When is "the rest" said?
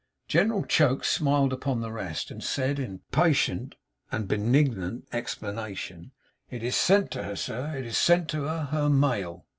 1.81-2.31